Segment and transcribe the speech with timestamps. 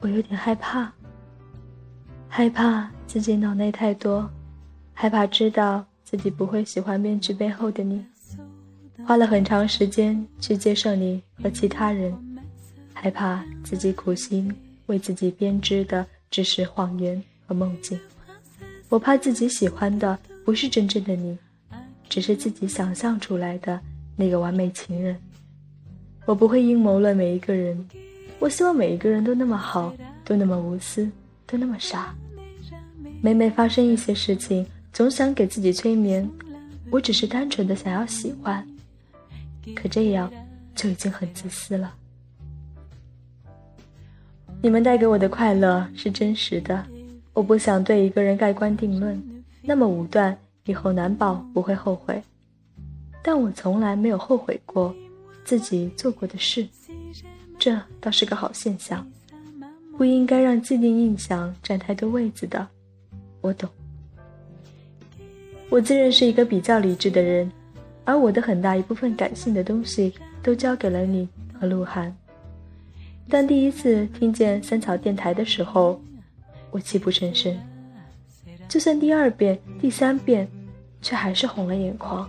[0.00, 0.90] 我有点害怕，
[2.26, 4.28] 害怕自己脑内太多，
[4.94, 8.02] 害怕知道自己不会喜欢面具背后的你，
[9.06, 12.16] 花了很长时间去接受你和其他人，
[12.94, 14.50] 害怕自己苦心
[14.86, 18.00] 为自己编织的只是谎言和梦境。
[18.88, 21.36] 我怕自己喜欢的不是真正的你，
[22.08, 23.78] 只是自己想象出来的
[24.16, 25.14] 那个完美情人。
[26.24, 27.86] 我不会阴谋论每一个人。
[28.40, 29.94] 我希望每一个人都那么好，
[30.24, 31.08] 都那么无私，
[31.46, 32.14] 都那么傻。
[33.20, 36.28] 每每发生一些事情，总想给自己催眠，
[36.90, 38.66] 我只是单纯的想要喜欢。
[39.76, 40.32] 可这样
[40.74, 41.94] 就已经很自私了。
[44.62, 46.82] 你们带给我的快乐是真实的，
[47.34, 49.22] 我不想对一个人盖棺定论，
[49.60, 52.22] 那么武断，以后难保不会后悔。
[53.22, 54.94] 但我从来没有后悔过
[55.44, 56.66] 自己做过的事。
[57.60, 59.06] 这倒是个好现象，
[59.98, 62.66] 不应该让既定印象占太多位子的。
[63.42, 63.68] 我懂。
[65.68, 67.52] 我自认是一个比较理智的人，
[68.06, 70.10] 而我的很大一部分感性的东西
[70.42, 72.16] 都交给了你和鹿晗。
[73.28, 76.00] 但第一次听见三草电台的时候，
[76.70, 77.54] 我泣不成声。
[78.70, 80.48] 就算第二遍、第三遍，
[81.02, 82.28] 却还是红了眼眶。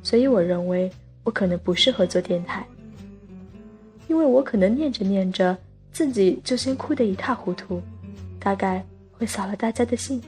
[0.00, 0.88] 所以我认为
[1.24, 2.64] 我可能不适合做电台。
[4.12, 5.56] 因为我可能念着念着，
[5.90, 7.80] 自己就先哭得一塌糊涂，
[8.38, 10.20] 大概会扫了大家的兴。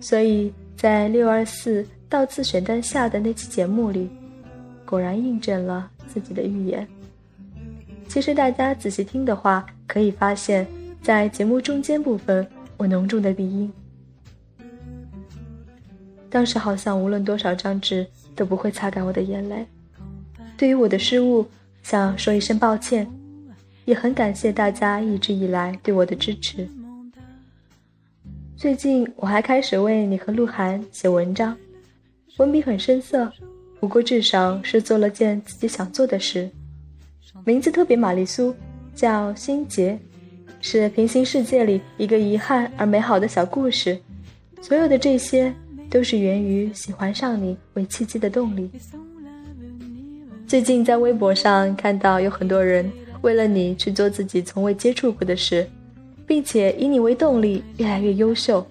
[0.00, 4.08] 所以在六二四到自选单下的那期节目里，
[4.86, 6.88] 果然印证了自己的预言。
[8.08, 10.66] 其实大家仔细听的话，可以发现，
[11.02, 12.46] 在节目中间部分，
[12.78, 13.70] 我浓重的鼻音。
[16.30, 19.66] 当时好像无论多少张纸都不会擦干我的眼泪。
[20.56, 21.46] 对于我的失误。
[21.84, 23.06] 想说一声抱歉，
[23.84, 26.66] 也很感谢大家一直以来对我的支持。
[28.56, 31.54] 最近我还开始为你和鹿晗写文章，
[32.38, 33.30] 文笔很生涩，
[33.78, 36.48] 不过至少是做了件自己想做的事。
[37.44, 38.54] 名字特别玛丽苏，
[38.94, 39.98] 叫心结，
[40.62, 44.00] 是平行世界里一个遗憾而美好的小故事。
[44.62, 45.54] 所有的这些
[45.90, 48.70] 都是源于喜欢上你为契机的动力。
[50.46, 52.90] 最近在微博上看到有很多人
[53.22, 55.68] 为了你去做自己从未接触过的事，
[56.26, 58.64] 并且以你为动力越来越优秀，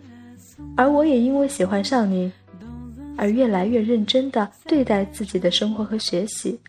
[0.78, 2.32] 而我也因为喜欢上你，
[3.18, 6.60] 而越来越认真地对待自己的生活和学习。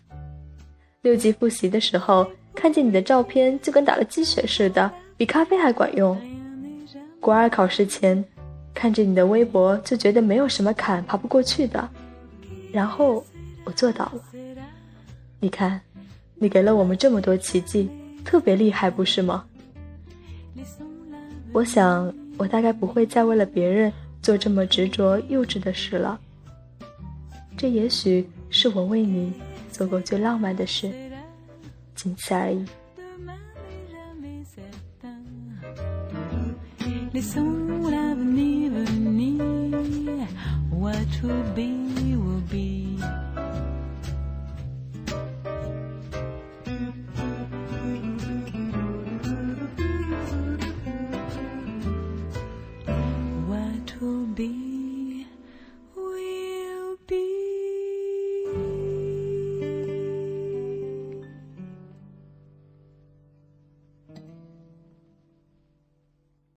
[1.01, 6.19] 六级复习的时候看见你的照片就跟打了鸡血似的，比咖啡还管用。
[7.19, 8.23] 国二考试前
[8.73, 11.87] 看着你的微博就觉得没有什么坎爬不过去的，
[12.71, 13.23] 然后
[13.63, 14.21] 我做到了。
[15.45, 15.79] 你看，
[16.33, 17.87] 你给了我们这么多奇迹，
[18.23, 19.45] 特别厉害，不是吗？
[21.53, 26.19] 我想，我大概不会再为了别人做这么执着、幼稚的事了。
[27.55, 29.31] 这也许是我为你
[29.71, 30.91] 做过最浪漫的事，
[31.93, 32.65] 仅此而已。